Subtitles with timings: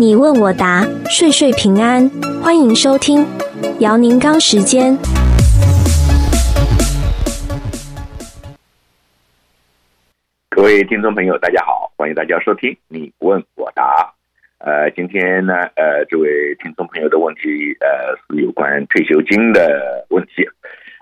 [0.00, 2.08] 你问我答，岁岁平安。
[2.40, 3.26] 欢迎收听
[3.80, 4.96] 姚宁刚时间。
[10.50, 14.14] 各位听众朋友，大家好，欢迎大家收听你问我答。
[14.58, 20.48] 呃，今天呢，呃，这位听众朋友的问题，呃，是有关退休金的问题。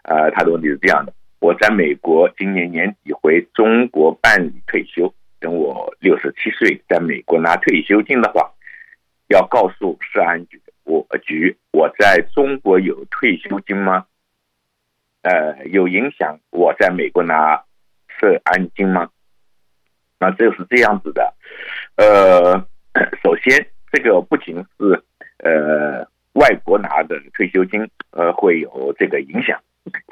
[0.05, 5.13] 呃，他的问题是这样的：我在美国，今年年底回中国办理退休。
[5.39, 8.51] 等我六十七岁在美国拿退休金的话，
[9.29, 14.07] 要告诉社安局，我局我在中国有退休金吗？
[15.23, 17.65] 呃，有影响我在美国拿
[18.09, 19.11] 社安金吗？
[20.19, 21.35] 那这是这样子的，
[21.97, 22.67] 呃，
[23.23, 25.03] 首先这个不仅是
[25.39, 29.61] 呃外国拿的退休金呃会有这个影响，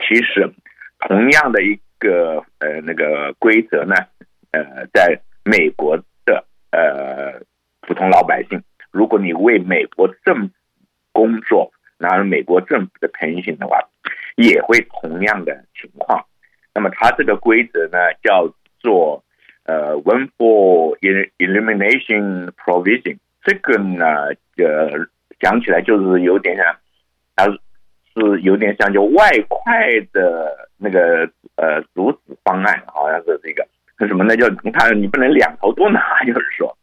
[0.00, 0.52] 其实
[1.08, 3.94] 同样的一个呃那个规则呢。
[4.56, 7.42] 呃，在美国的呃
[7.80, 10.54] 普通老百姓，如果你为美国政府
[11.12, 13.78] 工作，拿了美国政府的 pension 的话，
[14.36, 16.24] 也会同样的情况。
[16.74, 19.22] 那么它这个规则呢，叫做
[19.64, 20.98] 呃 Windfall
[21.38, 23.18] Elimination Provision。
[23.44, 24.06] 这个呢，
[24.56, 25.06] 呃，
[25.38, 26.76] 讲起来就是有点像，
[27.36, 33.66] 它是有点像就外快的那个呃阻止方案，好像是这个。
[33.96, 34.36] 是什么呢？
[34.36, 36.76] 叫你看，你不能两头都拿，就是说，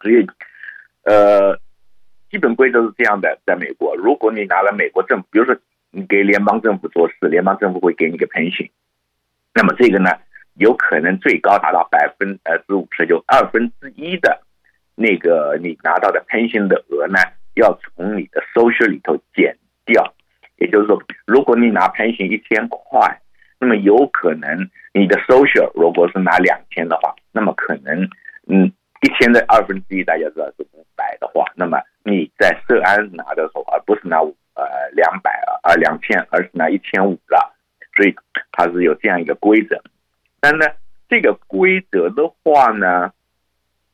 [0.00, 0.26] 所以，
[1.06, 1.58] 呃，
[2.30, 5.56] 基本规则是这样的，在美国，如果你拿了美国政府，比如说
[5.90, 8.68] 你给联邦政府做事，联邦政府会给你个 pension，
[9.54, 10.10] 那么这个呢，
[10.54, 14.42] 有可能最高达到百分呃之五十，就二分之一的
[14.94, 17.18] 那个你拿到的 pension 的额呢，
[17.54, 20.14] 要从你的 social 里头减掉，
[20.58, 23.18] 也就是说，如果你拿 pension 一千块。
[23.58, 28.06] 那么有可能你的 social 如果是拿两千的话，那么可能
[28.48, 28.70] 嗯
[29.00, 30.66] 一千的二分之一大家知道是，
[31.56, 35.30] 那么你在社安拿的时候，而不是拿呃两百
[35.62, 37.56] 啊两千，而是拿一千五了，
[37.96, 38.14] 所以
[38.52, 39.82] 它是有这样一个规则。
[40.38, 40.66] 但呢，
[41.08, 43.12] 这个规则的话呢，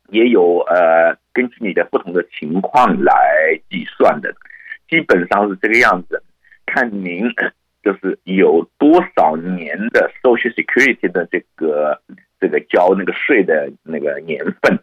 [0.08, 4.34] 也有呃根据你的不同的情况来计算的，
[4.88, 6.22] 基本上是这个样子，
[6.66, 7.32] 看您。
[7.84, 12.00] 就是有多少年的 Social Security 的这个
[12.38, 14.78] 这个交那个税的那个年份，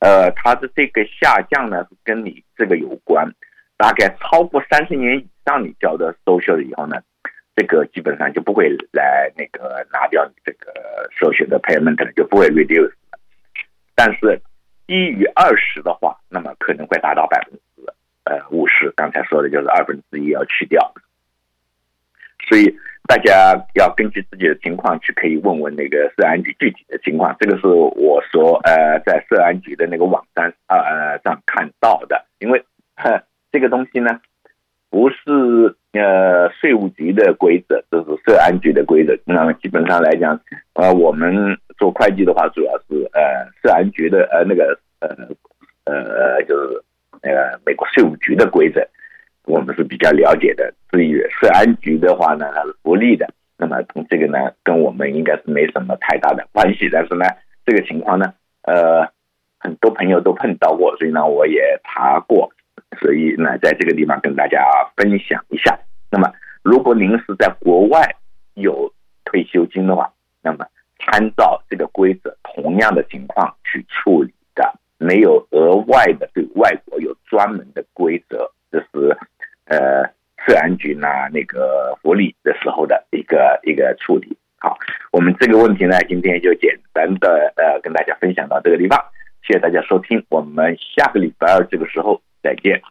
[0.00, 3.26] 呃，它的这个下降呢是跟你这个有关。
[3.76, 7.00] 大概超过三十年以上你交的 Social 以后呢，
[7.56, 10.70] 这个基本上就不会来那个拿掉你这个
[11.18, 12.92] Social 的 payment，就不会 reduce。
[13.94, 14.40] 但是
[14.86, 17.92] 低于二十的话，那么可能会达到百分之
[18.24, 18.92] 呃五十。
[18.96, 20.92] 刚才说的就是二分之一要去掉。
[22.50, 22.66] 所以
[23.06, 27.36] 大家要根据自己的情况去，可以问问那个社安局具体的情况。
[27.38, 32.26] 这个是我说呃，在社安局的那个网站呃上看到的。
[32.40, 32.60] 因为
[33.52, 34.20] 这个东西呢，
[34.90, 35.16] 不是
[35.92, 39.16] 呃税务局的规则，这是社安局的规则。
[39.24, 40.40] 那基本上来讲，
[40.74, 45.08] 呃，我们做会计的话，主要是呃社安局的呃那个呃
[45.84, 46.82] 呃就是
[47.22, 48.84] 那个美国税务局的规则。
[49.46, 53.76] 我们是比较了解的，至于社安局的话呢，它是福利的，那么
[54.08, 56.88] 这个呢，跟我们应该是没什么太大的关系。
[56.90, 57.24] 但是呢，
[57.64, 59.06] 这个情况呢，呃，
[59.58, 62.50] 很多朋友都碰到过，所以呢，我也查过，
[62.98, 64.58] 所以呢，在这个地方跟大家
[64.96, 65.78] 分享一下。
[66.10, 68.16] 那么，如果您是在国外
[68.54, 68.92] 有
[69.24, 70.12] 退休金的话，
[70.42, 70.66] 那么
[70.98, 79.16] 参照这个规则，同样的情况去处理的，没有额外的对外国有专门的规则，这是。
[80.80, 84.36] 去，拿那个福利的时候的一个一个处理。
[84.58, 84.76] 好，
[85.12, 88.98] 我们这个问题呢，今天就简单的呃跟大家分享到这个地方，
[89.46, 92.82] 谢谢大家收听，我们下个礼拜二这个时候再见。